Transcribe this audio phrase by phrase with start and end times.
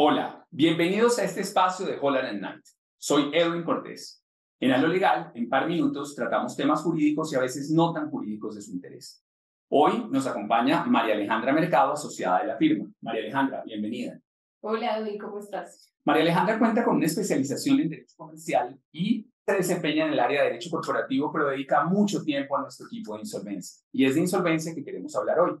[0.00, 2.64] Hola, bienvenidos a este espacio de Holland Night.
[2.98, 4.22] Soy Edwin Cortés.
[4.60, 8.08] En A lo Legal, en par minutos, tratamos temas jurídicos y a veces no tan
[8.08, 9.24] jurídicos de su interés.
[9.68, 12.88] Hoy nos acompaña María Alejandra Mercado, asociada de la firma.
[13.00, 14.20] María Alejandra, bienvenida.
[14.60, 15.92] Hola, Edwin, ¿cómo estás?
[16.04, 20.42] María Alejandra cuenta con una especialización en Derecho Comercial y se desempeña en el área
[20.42, 23.84] de Derecho Corporativo, pero dedica mucho tiempo a nuestro equipo de insolvencia.
[23.90, 25.58] Y es de insolvencia que queremos hablar hoy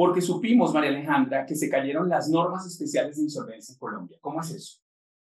[0.00, 4.16] porque supimos, María Alejandra, que se cayeron las normas especiales de insolvencia en Colombia.
[4.22, 4.80] ¿Cómo es eso?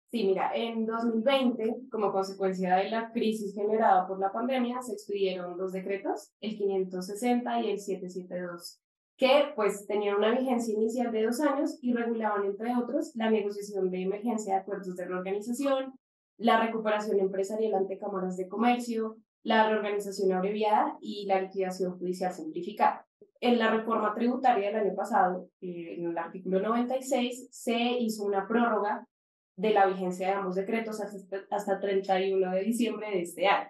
[0.10, 5.58] Sí, mira, en 2020, como consecuencia de la crisis generada por la pandemia, se expidieron
[5.58, 8.82] dos decretos, el 560 y el 772,
[9.18, 13.92] que pues tenían una vigencia inicial de dos años y regulaban, entre otros, la negociación
[13.92, 16.00] de emergencia de acuerdos de reorganización,
[16.38, 23.09] la recuperación empresarial ante cámaras de comercio, la reorganización abreviada y la liquidación judicial simplificada.
[23.42, 28.48] En la reforma tributaria del año pasado, eh, en el artículo 96, se hizo una
[28.48, 29.08] prórroga
[29.56, 33.70] de la vigencia de ambos decretos hasta, hasta 31 de diciembre de este año.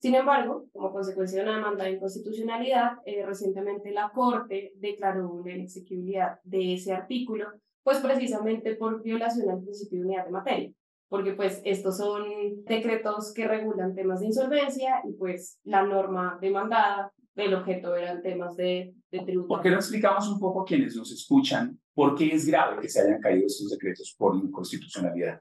[0.00, 5.52] Sin embargo, como consecuencia de una demanda de inconstitucionalidad, eh, recientemente la Corte declaró la
[5.52, 7.48] inexequibilidad de ese artículo,
[7.82, 10.72] pues precisamente por violación al principio de unidad de materia,
[11.08, 12.24] porque pues estos son
[12.64, 18.56] decretos que regulan temas de insolvencia y pues la norma demandada el objeto eran temas
[18.56, 19.48] de, de tributo.
[19.48, 22.88] ¿Por qué no explicamos un poco a quienes nos escuchan por qué es grave que
[22.88, 25.40] se hayan caído estos decretos por inconstitucionalidad?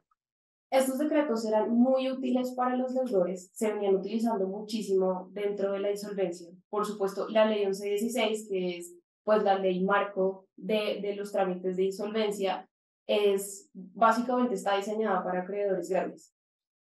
[0.71, 5.89] Estos decretos eran muy útiles para los deudores, se venían utilizando muchísimo dentro de la
[5.89, 6.49] insolvencia.
[6.69, 11.75] Por supuesto, la ley 1116, que es pues la ley marco de, de los trámites
[11.75, 12.69] de insolvencia,
[13.07, 16.35] es básicamente está diseñada para acreedores grandes.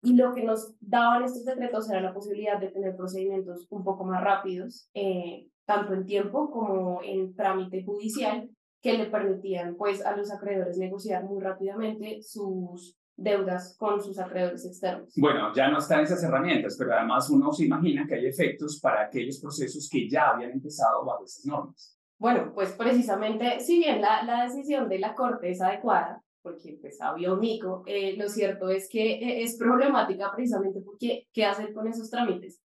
[0.06, 4.06] Y lo que nos daban estos decretos era la posibilidad de tener procedimientos un poco
[4.06, 8.50] más rápidos, eh, tanto en tiempo como en trámite judicial,
[8.82, 14.66] que le permitían pues, a los acreedores negociar muy rápidamente sus deudas con sus acreedores
[14.66, 15.12] externos.
[15.18, 19.06] Bueno, ya no están esas herramientas, pero además uno se imagina que hay efectos para
[19.06, 21.98] aquellos procesos que ya habían empezado bajo esas normas.
[22.18, 27.02] Bueno, pues precisamente, si bien la, la decisión de la Corte es adecuada, porque pues
[27.02, 31.74] había un mico, eh, lo cierto es que eh, es problemática precisamente porque ¿qué hacer
[31.74, 32.62] con esos trámites?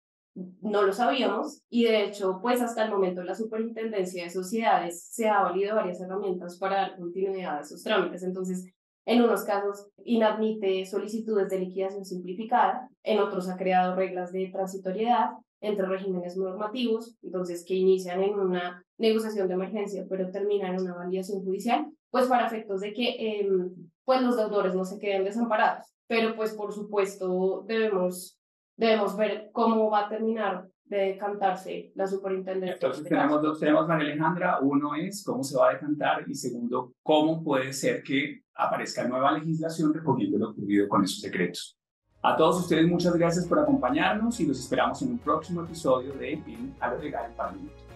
[0.62, 5.28] No lo sabíamos y de hecho pues hasta el momento la Superintendencia de Sociedades se
[5.28, 8.22] ha valido varias herramientas para dar continuidad a esos trámites.
[8.22, 8.64] Entonces,
[9.04, 15.32] en unos casos inadmite solicitudes de liquidación simplificada, en otros ha creado reglas de transitoriedad
[15.60, 20.94] entre regímenes normativos, entonces que inician en una negociación de emergencia pero terminan en una
[20.94, 23.71] validación judicial pues para efectos de que em,
[24.06, 25.94] pues los deudores no se queden desamparados.
[26.06, 28.41] Pero pues por supuesto debemos,
[28.75, 32.72] debemos ver cómo va a terminar de decantarse la superintendencia.
[32.72, 34.60] Entonces tenemos dos temas, María Alejandra.
[34.62, 39.32] Uno es cómo se va a decantar y segundo, cómo puede ser que aparezca nueva
[39.32, 41.78] legislación recogiendo lo ocurrido con esos decretos.
[42.22, 46.32] A todos ustedes muchas gracias por acompañarnos y los esperamos en un próximo episodio de
[46.32, 47.96] En a lo legal para minutos.